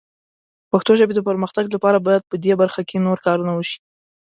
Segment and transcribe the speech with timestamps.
[0.65, 3.79] د پښتو ژبې د پرمختګ لپاره باید په دې برخه کې نور کارونه وشي.